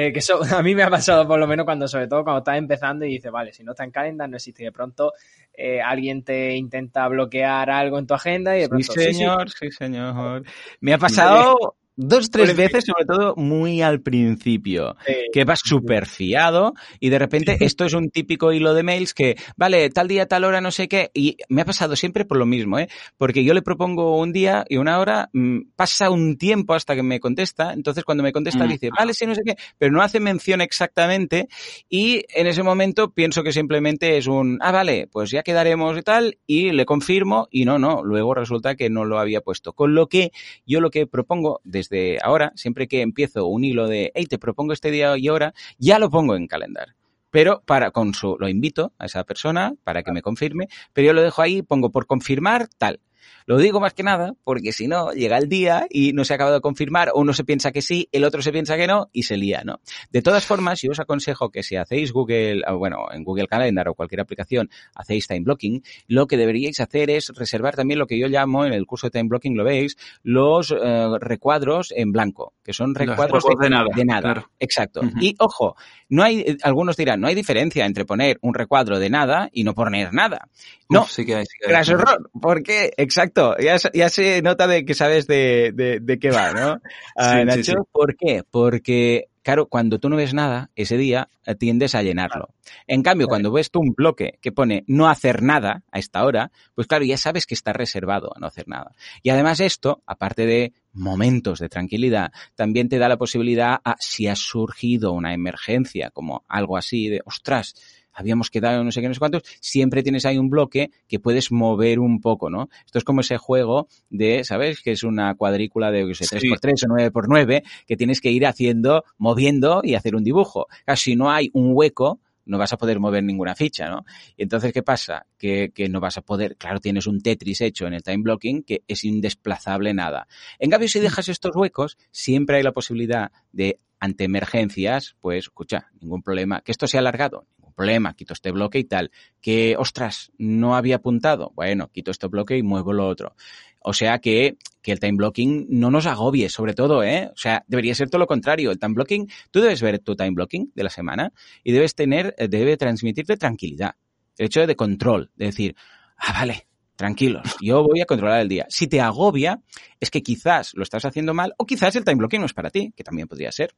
[0.00, 2.38] eh, que eso a mí me ha pasado por lo menos cuando, sobre todo cuando
[2.38, 4.62] estás empezando y dices, vale, si no está en calendar no existe.
[4.62, 5.12] Y de pronto
[5.52, 8.92] eh, alguien te intenta bloquear algo en tu agenda y de pronto...
[8.92, 9.70] Sí, señor, sí, sí.
[9.72, 10.44] sí señor.
[10.80, 15.14] Me ha pasado dos, tres veces, sobre todo muy al principio, sí.
[15.32, 19.36] que vas súper fiado y de repente esto es un típico hilo de mails que,
[19.56, 22.46] vale, tal día, tal hora, no sé qué, y me ha pasado siempre por lo
[22.46, 22.88] mismo, ¿eh?
[23.16, 27.02] Porque yo le propongo un día y una hora, mmm, pasa un tiempo hasta que
[27.02, 28.68] me contesta, entonces cuando me contesta mm.
[28.68, 31.48] dice, vale, sí, no sé qué, pero no hace mención exactamente
[31.88, 36.02] y en ese momento pienso que simplemente es un, ah, vale, pues ya quedaremos y
[36.02, 39.72] tal, y le confirmo y no, no, luego resulta que no lo había puesto.
[39.72, 40.30] Con lo que
[40.64, 44.38] yo lo que propongo desde desde ahora, siempre que empiezo un hilo de, hey, te
[44.38, 46.94] propongo este día y hora, ya lo pongo en calendar.
[47.30, 51.12] Pero para con su, lo invito a esa persona para que me confirme, pero yo
[51.12, 53.00] lo dejo ahí, pongo por confirmar tal.
[53.46, 56.36] Lo digo más que nada porque si no, llega el día y no se ha
[56.36, 59.22] acabado de confirmar, uno se piensa que sí, el otro se piensa que no y
[59.22, 59.80] se lía, ¿no?
[60.10, 63.94] De todas formas, yo os aconsejo que si hacéis Google, bueno, en Google Calendar o
[63.94, 68.28] cualquier aplicación, hacéis time blocking, lo que deberíais hacer es reservar también lo que yo
[68.28, 72.72] llamo en el curso de time blocking, lo veis, los eh, recuadros en blanco, que
[72.72, 73.88] son recuadros de, de, nada.
[73.94, 74.20] De nada.
[74.20, 74.50] Claro.
[74.58, 75.00] Exacto.
[75.00, 75.22] Uh -huh.
[75.22, 75.76] Y ojo,
[76.08, 79.74] no hay, algunos dirán, no hay diferencia entre poner un recuadro de nada y no
[79.74, 80.48] poner nada.
[80.88, 81.72] No, Uf, sí que hay, sí que hay.
[81.72, 82.30] Gracias, error.
[82.40, 82.92] ¿Por qué?
[83.18, 83.56] Exacto.
[83.58, 86.80] Ya, ya, se nota de que sabes de, de, de qué va, ¿no?
[87.16, 87.76] Uh, Nacho, sí, sí.
[87.90, 88.44] ¿por qué?
[88.48, 92.54] Porque claro, cuando tú no ves nada, ese día eh, tiendes a llenarlo.
[92.86, 93.30] En cambio, claro.
[93.30, 97.04] cuando ves tú un bloque que pone no hacer nada a esta hora, pues claro,
[97.04, 98.92] ya sabes que está reservado a no hacer nada.
[99.22, 104.28] Y además esto, aparte de momentos de tranquilidad, también te da la posibilidad a si
[104.28, 107.74] ha surgido una emergencia, como algo así de, ostras,
[108.18, 111.52] habíamos quedado no sé qué, no sé cuántos, siempre tienes ahí un bloque que puedes
[111.52, 112.68] mover un poco, ¿no?
[112.84, 114.82] Esto es como ese juego de, ¿sabes?
[114.82, 116.86] Que es una cuadrícula de, sé, 3x3 sí.
[116.86, 120.66] o 9x9, que tienes que ir haciendo, moviendo y hacer un dibujo.
[120.84, 124.04] Casi si no hay un hueco, no vas a poder mover ninguna ficha, ¿no?
[124.36, 125.26] Y entonces, ¿qué pasa?
[125.38, 128.62] Que, que, no vas a poder, claro, tienes un Tetris hecho en el time blocking
[128.62, 130.26] que es indesplazable nada.
[130.58, 135.90] En cambio, si dejas estos huecos, siempre hay la posibilidad de, ante emergencias, pues, escucha,
[136.00, 137.46] ningún problema, que esto sea alargado,
[137.78, 139.10] problema, quito este bloque y tal.
[139.40, 141.52] Que, ostras, no había apuntado.
[141.54, 143.34] Bueno, quito este bloque y muevo lo otro.
[143.80, 147.30] O sea que, que el time blocking no nos agobie, sobre todo, ¿eh?
[147.32, 148.70] O sea, debería ser todo lo contrario.
[148.70, 151.32] El time blocking, tú debes ver tu time blocking de la semana
[151.64, 153.94] y debes tener, debe transmitirte tranquilidad.
[154.36, 155.76] El hecho de control, de decir,
[156.18, 158.66] ah, vale, tranquilos, yo voy a controlar el día.
[158.68, 159.62] Si te agobia,
[160.00, 162.70] es que quizás lo estás haciendo mal o quizás el time blocking no es para
[162.70, 163.74] ti, que también podría ser.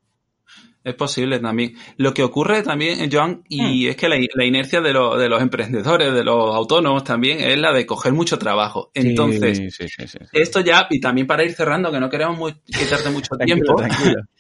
[0.83, 1.75] Es posible también.
[1.99, 3.91] Lo que ocurre también, Joan, y mm.
[3.91, 7.59] es que la, la inercia de, lo, de, los emprendedores, de los autónomos también, es
[7.59, 8.91] la de coger mucho trabajo.
[8.95, 12.55] Entonces, sí, sí, sí, esto ya, y también para ir cerrando, que no queremos muy,
[12.65, 13.75] quitarte mucho tiempo.
[13.77, 14.23] tranquilo.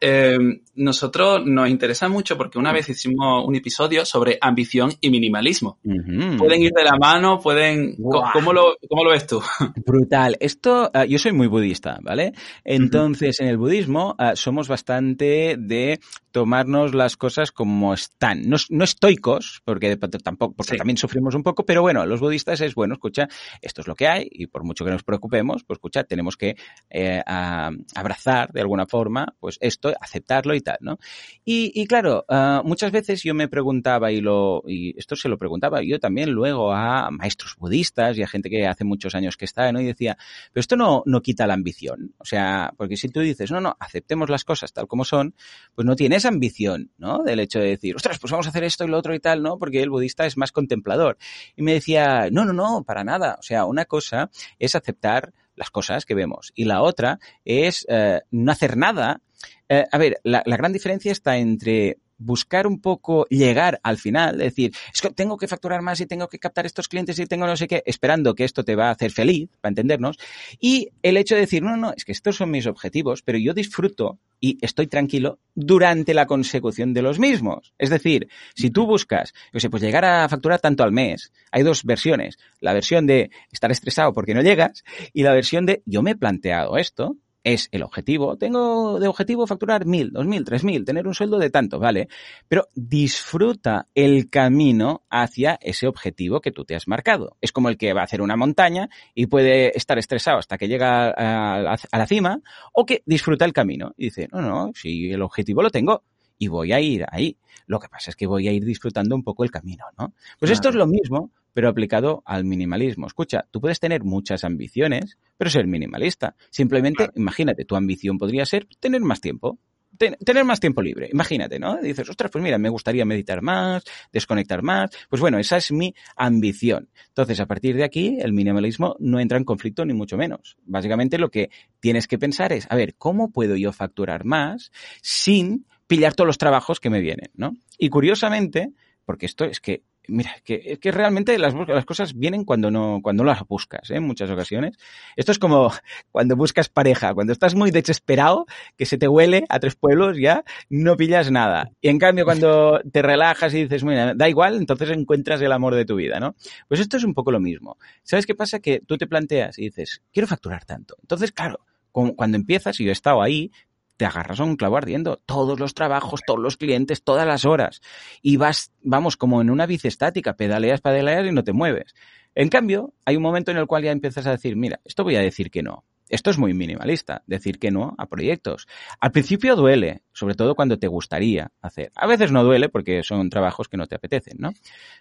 [0.00, 0.38] Eh,
[0.78, 5.78] nosotros nos interesa mucho porque una vez hicimos un episodio sobre ambición y minimalismo.
[5.84, 6.38] Uh -huh.
[6.38, 7.96] Pueden ir de la mano, pueden...
[7.98, 8.24] Wow.
[8.32, 9.42] ¿Cómo, lo, ¿Cómo lo ves tú?
[9.86, 10.36] Brutal.
[10.40, 12.32] Esto, uh, yo soy muy budista, ¿vale?
[12.64, 13.46] Entonces, uh -huh.
[13.46, 18.48] en el budismo uh, somos bastante de tomarnos las cosas como están.
[18.48, 20.78] No, no estoicos, porque tampoco, porque sí.
[20.78, 23.28] también sufrimos un poco, pero bueno, los budistas es, bueno, escucha,
[23.60, 26.56] esto es lo que hay y por mucho que nos preocupemos, pues escucha, tenemos que
[26.90, 30.98] eh, abrazar de alguna forma, pues esto, aceptarlo y ¿no?
[31.44, 35.82] Y, claro, uh, muchas veces yo me preguntaba y lo, y esto se lo preguntaba
[35.82, 39.72] yo también luego a maestros budistas y a gente que hace muchos años que está,
[39.72, 39.80] ¿no?
[39.80, 40.18] Y decía,
[40.52, 42.14] pero esto no, no quita la ambición.
[42.18, 45.34] O sea, porque si tú dices, no, no, aceptemos las cosas tal como son,
[45.74, 47.22] pues no tienes ambición, ¿no?
[47.24, 49.42] Del hecho de decir, ostras, pues vamos a hacer esto y lo otro y tal,
[49.42, 49.58] ¿no?
[49.58, 51.16] Porque el budista es más contemplador.
[51.56, 53.36] Y me decía, no, no, no, para nada.
[53.38, 58.20] O sea, una cosa es aceptar las cosas que vemos y la otra es eh,
[58.30, 59.20] no hacer nada.
[59.68, 64.38] Eh, a ver, la, la gran diferencia está entre buscar un poco llegar al final,
[64.38, 67.46] decir, es que tengo que facturar más y tengo que captar estos clientes y tengo
[67.46, 70.18] no sé qué, esperando que esto te va a hacer feliz, para entendernos,
[70.60, 73.54] y el hecho de decir, no, no, es que estos son mis objetivos, pero yo
[73.54, 77.72] disfruto y estoy tranquilo durante la consecución de los mismos.
[77.78, 81.62] Es decir, si tú buscas, yo sé, pues llegar a facturar tanto al mes, hay
[81.62, 86.02] dos versiones, la versión de estar estresado porque no llegas y la versión de yo
[86.02, 87.16] me he planteado esto,
[87.52, 88.36] es el objetivo.
[88.36, 92.08] Tengo de objetivo facturar mil, dos mil, tres mil, tener un sueldo de tanto, ¿vale?
[92.46, 97.36] Pero disfruta el camino hacia ese objetivo que tú te has marcado.
[97.40, 100.68] Es como el que va a hacer una montaña y puede estar estresado hasta que
[100.68, 102.40] llega a la, a la cima
[102.72, 106.02] o que disfruta el camino y dice, no, no, si el objetivo lo tengo
[106.38, 107.36] y voy a ir ahí.
[107.66, 110.14] Lo que pasa es que voy a ir disfrutando un poco el camino, ¿no?
[110.38, 110.52] Pues claro.
[110.52, 113.06] esto es lo mismo, pero aplicado al minimalismo.
[113.06, 116.36] Escucha, tú puedes tener muchas ambiciones, pero ser minimalista.
[116.50, 117.12] Simplemente, claro.
[117.16, 119.58] imagínate, tu ambición podría ser tener más tiempo.
[119.96, 121.78] Ten, tener más tiempo libre, imagínate, ¿no?
[121.78, 124.90] dices, ostras, pues mira, me gustaría meditar más, desconectar más.
[125.08, 126.88] Pues bueno, esa es mi ambición.
[127.08, 130.56] Entonces, a partir de aquí, el minimalismo no entra en conflicto ni mucho menos.
[130.64, 134.70] Básicamente lo que tienes que pensar es, a ver, ¿cómo puedo yo facturar más
[135.02, 137.56] sin pillar todos los trabajos que me vienen, ¿no?
[137.76, 138.70] Y curiosamente,
[139.04, 143.24] porque esto es que mira, que, que realmente las, las, cosas vienen cuando no, cuando
[143.24, 143.96] las buscas, ¿eh?
[143.96, 144.76] en muchas ocasiones.
[145.16, 145.70] Esto es como
[146.10, 148.46] cuando buscas pareja, cuando estás muy desesperado,
[148.76, 151.70] que se te huele a tres pueblos, ya no pillas nada.
[151.80, 155.74] Y en cambio, cuando te relajas y dices, mira, da igual, entonces encuentras el amor
[155.74, 156.34] de tu vida, ¿no?
[156.66, 157.76] Pues esto es un poco lo mismo.
[158.02, 158.60] ¿Sabes qué pasa?
[158.60, 160.96] Que tú te planteas y dices, quiero facturar tanto.
[161.02, 163.50] Entonces, claro, cuando empiezas, y yo he estado ahí,
[163.98, 165.20] te agarras a un clavo ardiendo.
[165.26, 167.82] Todos los trabajos, todos los clientes, todas las horas.
[168.22, 171.94] Y vas, vamos, como en una bici estática, pedaleas, pedaleas y no te mueves.
[172.34, 175.16] En cambio, hay un momento en el cual ya empiezas a decir, mira, esto voy
[175.16, 175.84] a decir que no.
[176.08, 178.66] Esto es muy minimalista, decir que no a proyectos.
[178.98, 181.92] Al principio duele, sobre todo cuando te gustaría hacer.
[181.94, 184.52] A veces no duele porque son trabajos que no te apetecen, ¿no?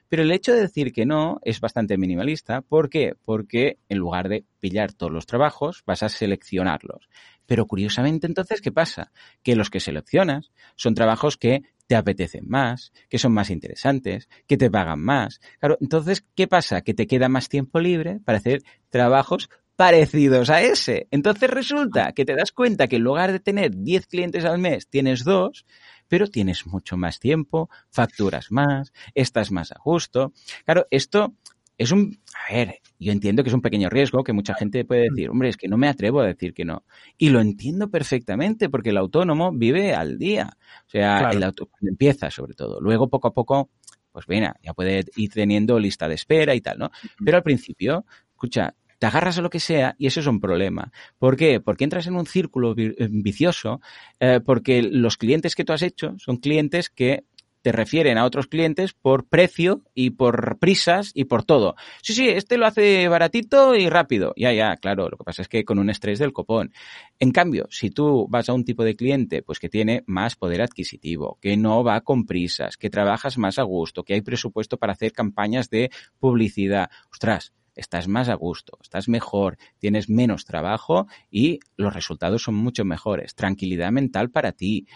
[0.10, 2.62] Pero el hecho de decir que no es bastante minimalista.
[2.62, 3.14] ¿Por qué?
[3.24, 7.08] Porque en lugar de pillar todos los trabajos, vas a seleccionarlos.
[7.48, 9.12] Pero curiosamente entonces, ¿qué pasa?
[9.42, 14.58] Que los que seleccionas son trabajos que te apetecen más, que son más interesantes, que
[14.58, 15.40] te pagan más.
[15.60, 16.82] Claro, entonces, ¿qué pasa?
[16.82, 21.08] Que te queda más tiempo libre para hacer trabajos parecidos a ese.
[21.12, 24.90] Entonces resulta que te das cuenta que en lugar de tener 10 clientes al mes,
[24.90, 25.66] tienes dos,
[26.08, 30.34] pero tienes mucho más tiempo, facturas más, estás más a gusto.
[30.66, 31.36] Claro, esto
[31.78, 35.10] es un, a ver, yo entiendo que es un pequeño riesgo que mucha gente puede
[35.10, 36.84] decir, hombre, es que no me atrevo a decir que no.
[37.18, 40.58] Y lo entiendo perfectamente porque el autónomo vive al día.
[40.86, 41.38] O sea, claro.
[41.38, 42.82] el auto, cuando empieza sobre todo.
[42.82, 43.70] Luego poco a poco,
[44.12, 46.92] pues bueno, ya puede ir teniendo lista de espera y tal, ¿no?
[47.24, 50.92] Pero al principio, escucha, te agarras a lo que sea y eso es un problema.
[51.20, 51.60] ¿Por qué?
[51.60, 53.82] Porque entras en un círculo vicioso,
[54.20, 57.26] eh, porque los clientes que tú has hecho son clientes que
[57.68, 61.76] te refieren a otros clientes por precio y por prisas y por todo.
[62.02, 64.34] Sí, sí, este lo hace baratito y rápido.
[64.38, 66.72] Ya, ya, claro, lo que pasa es que con un estrés del copón.
[67.20, 70.62] En cambio, si tú vas a un tipo de cliente pues que tiene más poder
[70.62, 74.94] adquisitivo, que no va con prisas, que trabajas más a gusto, que hay presupuesto para
[74.94, 81.60] hacer campañas de publicidad, ostras, estás más a gusto, estás mejor, tienes menos trabajo y
[81.78, 83.36] los resultados son mucho mejores.
[83.36, 84.88] Tranquilidad mental para ti,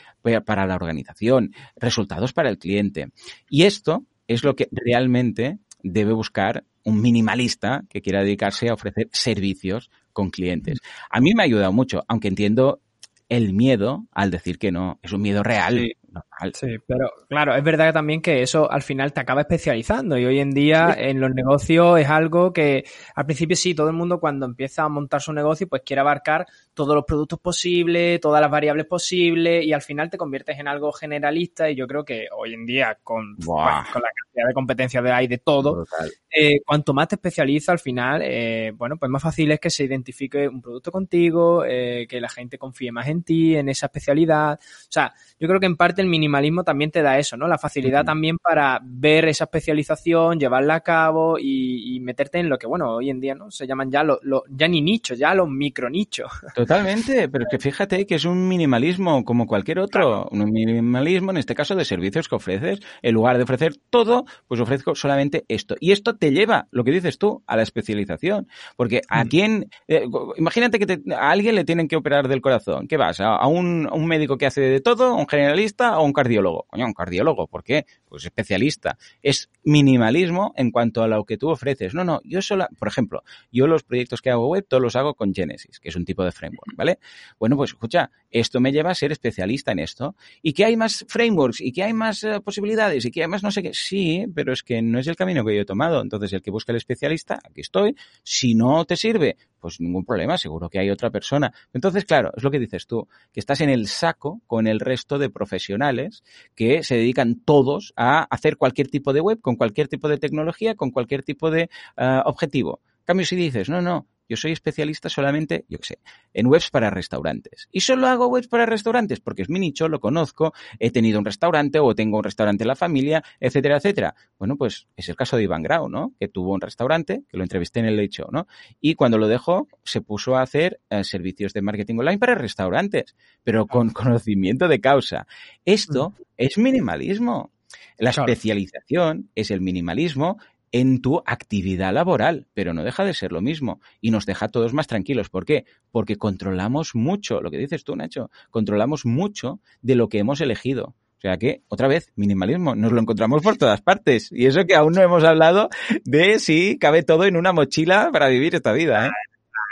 [0.46, 3.12] para la organización, resultados para el cliente.
[3.50, 9.08] Y esto es lo que realmente debe buscar un minimalista que quiera dedicarse a ofrecer
[9.12, 10.80] servicios con clientes.
[11.10, 12.82] A mí me ha ayudado mucho, aunque entiendo
[13.30, 15.80] el miedo al decir que no, es un miedo real.
[15.80, 15.94] Sí.
[16.12, 16.54] Normal.
[16.54, 20.40] Sí, pero claro, es verdad también que eso al final te acaba especializando y hoy
[20.40, 21.04] en día sí.
[21.04, 22.84] en los negocios es algo que
[23.16, 26.46] al principio sí, todo el mundo cuando empieza a montar su negocio pues quiere abarcar
[26.74, 30.92] todos los productos posibles, todas las variables posibles y al final te conviertes en algo
[30.92, 35.04] generalista y yo creo que hoy en día con, bueno, con la cantidad de competencias
[35.04, 35.86] de hay de todo,
[36.30, 39.86] eh, cuanto más te especializas al final, eh, bueno, pues más fácil es que se
[39.86, 44.60] identifique un producto contigo, eh, que la gente confíe más en ti, en esa especialidad.
[44.60, 47.48] O sea, yo creo que en parte parte el minimalismo también te da eso, ¿no?
[47.48, 52.66] La facilidad también para ver esa especialización, llevarla a cabo y, meterte en lo que,
[52.66, 53.52] bueno, hoy en día, ¿no?
[53.52, 56.32] Se llaman ya, los ya ni nichos, ya los micronichos.
[56.56, 60.28] Totalmente, pero que fíjate que es un minimalismo como cualquier otro.
[60.32, 62.80] Un minimalismo, en este caso, de servicios que ofreces.
[63.04, 65.76] En lugar de ofrecer todo, pues ofrezco solamente esto.
[65.80, 68.48] Y esto te lleva, lo que dices tú, a la especialización.
[68.76, 69.28] Porque a mm.
[69.28, 70.06] quién, eh,
[70.38, 72.88] imagínate que a alguien le tienen que operar del corazón.
[72.88, 73.20] ¿Qué vas?
[73.20, 75.14] ¿A, un, un médico que hace de todo?
[75.16, 76.66] ¿Un generalista o un cardiólogo?
[76.70, 77.48] Coño, un cardiólogo.
[77.48, 77.86] ¿Por qué?
[78.12, 78.98] Pues especialista.
[79.22, 81.94] Es minimalismo en cuanto a lo que tú ofreces.
[81.94, 85.14] No, no, yo solo, por ejemplo, yo los proyectos que hago web todos los hago
[85.14, 87.00] con Genesis, que es un tipo de framework, ¿vale?
[87.40, 90.18] Bueno, pues escucha, esto me lleva a ser especialista en esto.
[90.42, 91.62] ¿Y que hay más frameworks?
[91.62, 93.06] ¿Y que hay más eh, posibilidades?
[93.06, 93.74] ¿Y que hay más no sé qué?
[93.74, 96.02] Sí, pero es que no es el camino que yo he tomado.
[96.02, 97.96] Entonces, el que busca el especialista, aquí estoy.
[98.24, 101.54] Si no te sirve, pues ningún problema, seguro que hay otra persona.
[101.72, 105.20] Entonces, claro, es lo que dices tú, que estás en el saco con el resto
[105.20, 106.24] de profesionales
[106.56, 110.76] que se dedican todos a hacer cualquier tipo de web, con cualquier tipo de tecnología,
[110.76, 112.82] con cualquier tipo de uh, objetivo.
[113.06, 116.00] cambio, si dices, no, no, yo soy especialista solamente, yo qué sé,
[116.34, 117.68] en webs para restaurantes.
[117.70, 121.26] Y solo hago webs para restaurantes porque es mi nicho, lo conozco, he tenido un
[121.26, 124.16] restaurante o tengo un restaurante en la familia, etcétera, etcétera.
[124.40, 126.14] Bueno, pues es el caso de Iván Grau, ¿no?
[126.18, 128.48] Que tuvo un restaurante, que lo entrevisté en el hecho, ¿no?
[128.80, 133.18] Y cuando lo dejó, se puso a hacer eh, servicios de marketing online para restaurantes,
[133.44, 135.28] pero con conocimiento de causa.
[135.66, 137.52] Esto es minimalismo.
[137.98, 140.38] La especialización es el minimalismo
[140.72, 144.50] en tu actividad laboral, pero no deja de ser lo mismo y nos deja a
[144.50, 145.30] todos más tranquilos.
[145.30, 145.66] ¿Por qué?
[145.92, 150.96] Porque controlamos mucho, lo que dices tú, Nacho, controlamos mucho de lo que hemos elegido.
[151.18, 154.32] O sea que, otra vez, minimalismo, nos lo encontramos por todas partes.
[154.32, 155.70] Y eso que aún no hemos hablado
[156.04, 159.06] de si cabe todo en una mochila para vivir esta vida.
[159.06, 159.10] ¿eh?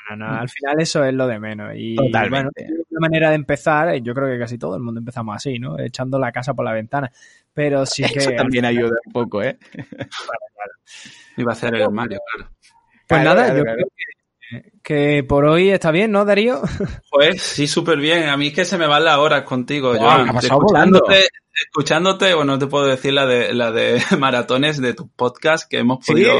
[0.09, 1.73] No, no, al final eso es lo de menos.
[1.75, 2.65] Y Totalmente.
[2.65, 5.79] bueno, una manera de empezar, yo creo que casi todo el mundo empezamos así, ¿no?
[5.79, 7.11] Echando la casa por la ventana.
[7.53, 8.19] Pero sí que.
[8.19, 9.57] Eso también ayuda un poco, ¿eh?
[11.37, 12.51] Iba a hacer el armario, claro.
[13.07, 13.87] Pues nada, yo creo
[14.83, 16.61] que, por hoy está bien, ¿no, Darío?
[17.11, 18.29] Pues sí, súper bien.
[18.29, 19.95] A mí es que se me van las horas contigo.
[19.95, 21.27] yo, escuchándote,
[21.65, 26.05] escuchándote, bueno, te puedo decir la de, la de maratones de tu podcast que hemos
[26.05, 26.39] podido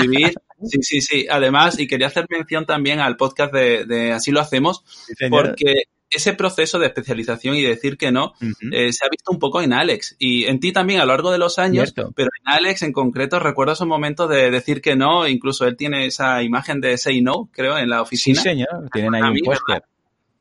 [0.00, 0.34] vivir.
[0.66, 1.26] Sí, sí, sí.
[1.30, 4.84] Además, y quería hacer mención también al podcast de, Así lo hacemos,
[5.30, 9.60] porque ese proceso de especialización y decir que no eh, se ha visto un poco
[9.60, 12.82] en Alex y en ti también a lo largo de los años, pero en Alex
[12.82, 16.96] en concreto recuerdo esos momentos de decir que no, incluso él tiene esa imagen de
[16.96, 18.40] say no, creo, en la oficina.
[18.40, 19.82] Sí, señor, tienen ahí un póster.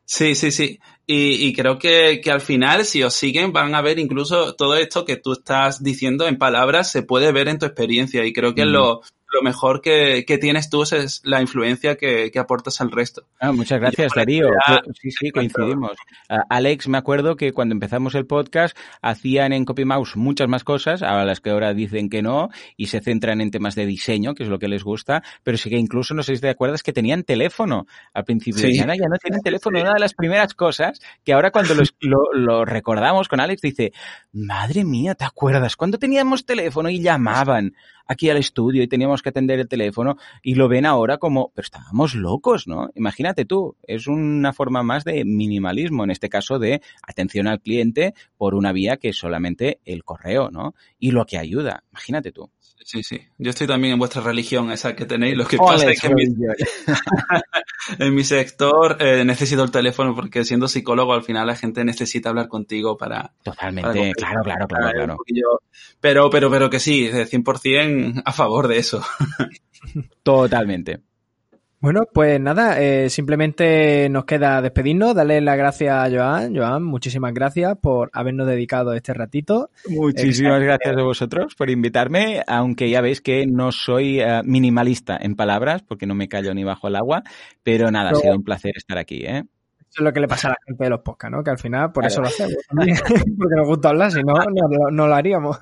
[0.06, 0.80] Sí, sí, sí.
[1.08, 4.76] Y, y creo que, que, al final, si os siguen, van a ver incluso todo
[4.76, 8.24] esto que tú estás diciendo en palabras, se puede ver en tu experiencia.
[8.24, 9.02] Y creo que es lo,
[9.36, 13.24] lo mejor que, tienes tú es la influencia que, aportas al resto.
[13.40, 14.50] Ah, muchas gracias, Darío.
[15.02, 15.92] Sí, sí, coincidimos.
[16.50, 21.24] Alex, me acuerdo que cuando empezamos el podcast hacían en CopyMouse muchas más cosas, a
[21.26, 24.50] las que ahora dicen que no, y se centran en temas de diseño, que es
[24.50, 27.24] lo que les gusta, pero sí que incluso, no sé si te acuerdas, que tenían
[27.24, 28.62] teléfono al principio.
[28.62, 28.78] Sí.
[28.78, 29.82] ya no tienen teléfono.
[29.82, 33.92] Una de las primeras cosas que ahora cuando lo, lo recordamos con Alex dice,
[34.32, 35.76] madre mía, ¿te acuerdas?
[35.76, 37.74] Cuando teníamos teléfono y llamaban
[38.06, 41.66] aquí al estudio y teníamos que atender el teléfono y lo ven ahora como, pero
[41.66, 42.90] estábamos locos, ¿no?
[42.96, 48.14] Imagínate tú, es una forma más de minimalismo, en este caso de atención al cliente
[48.38, 50.76] por una vía que es solamente el correo, ¿no?
[51.00, 52.50] Y lo que ayuda, imagínate tú.
[52.84, 53.20] Sí, sí.
[53.38, 55.36] Yo estoy también en vuestra religión, esa que tenéis.
[55.36, 56.24] Lo que pasa es que en mi,
[58.00, 62.30] en mi sector eh, necesito el teléfono porque siendo psicólogo al final la gente necesita
[62.30, 63.34] hablar contigo para...
[63.44, 65.18] Totalmente, claro, claro, claro, claro.
[66.00, 69.04] Pero, pero, pero que sí, 100% a favor de eso.
[70.24, 71.02] Totalmente.
[71.86, 76.56] Bueno, pues nada, eh, simplemente nos queda despedirnos, darle las gracias a Joan.
[76.56, 79.70] Joan, muchísimas gracias por habernos dedicado este ratito.
[79.88, 85.36] Muchísimas gracias a vosotros por invitarme, aunque ya veis que no soy eh, minimalista en
[85.36, 87.22] palabras, porque no me callo ni bajo el agua,
[87.62, 89.24] pero nada, ha sido un placer estar aquí.
[89.24, 89.44] ¿eh?
[89.98, 91.44] Es lo que le pasa a la gente de los podcasts, ¿no?
[91.44, 92.54] Que al final por eso lo hacemos.
[92.70, 94.34] porque nos gusta hablar, si no,
[94.92, 95.58] no, lo haríamos.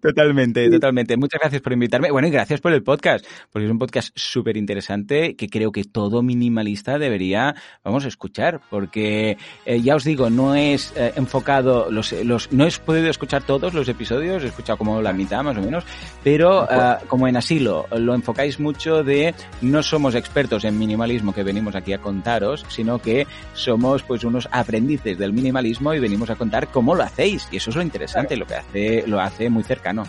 [0.00, 1.16] Totalmente, totalmente.
[1.16, 2.10] Muchas gracias por invitarme.
[2.10, 5.84] Bueno, y gracias por el podcast, porque es un podcast súper interesante que creo que
[5.84, 9.36] todo minimalista debería, vamos a escuchar, porque
[9.66, 13.74] eh, ya os digo, no es eh, enfocado, los, los, no he podido escuchar todos
[13.74, 15.84] los episodios, he escuchado como la mitad más o menos,
[16.24, 21.42] pero eh, como en asilo, lo enfocáis mucho de no somos expertos en minimalismo que
[21.42, 26.36] venimos aquí a contaros, sino que somos pues unos aprendices del minimalismo y venimos a
[26.36, 27.48] contar cómo lo hacéis.
[27.50, 30.04] Y eso es lo interesante, lo que hace, lo hace muy cercano.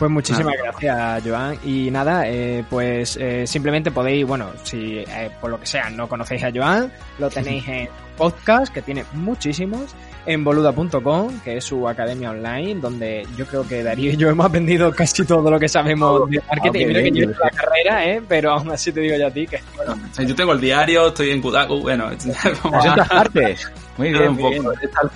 [0.00, 1.58] Pues muchísimas gracias, Joan.
[1.62, 6.08] Y nada, eh, pues eh, simplemente podéis, bueno, si eh, por lo que sea no
[6.08, 9.94] conocéis a Joan, lo tenéis en podcast, que tiene muchísimos,
[10.26, 14.46] en boluda.com, que es su academia online, donde yo creo que Darío y yo hemos
[14.46, 16.84] aprendido casi todo lo que sabemos de marketing.
[16.84, 18.22] Ah, Mira que yo he la carrera, ¿eh?
[18.26, 21.30] pero aún así te digo yo a ti que, bueno, yo tengo el diario, estoy
[21.30, 22.10] en Kudaku, bueno,
[23.08, 23.70] partes.
[23.96, 24.72] Muy bien, un muy poco.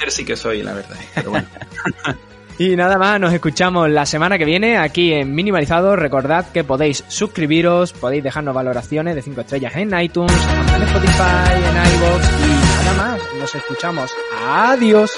[0.09, 0.97] sí que soy, la verdad.
[1.15, 1.47] Pero bueno.
[2.57, 5.97] Y nada más, nos escuchamos la semana que viene aquí en Minimalizado.
[5.97, 10.33] Recordad que podéis suscribiros, podéis dejarnos valoraciones de 5 estrellas en iTunes,
[10.77, 13.35] en Spotify, en iVoox y nada más.
[13.35, 14.11] Nos escuchamos.
[14.47, 15.13] Adiós.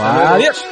[0.00, 0.64] Adiós.